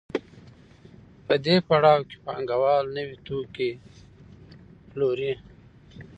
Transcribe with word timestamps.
په 1.27 1.33
دې 1.45 1.55
پړاو 1.67 2.07
کې 2.09 2.17
پانګوال 2.25 2.85
نوي 2.97 3.17
توکي 3.25 3.71
پلوري 4.89 5.33